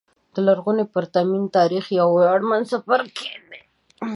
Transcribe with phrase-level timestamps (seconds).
[0.33, 3.59] د لرغوني پرتمین تاریخ یو ویاړمن څپرکی دی.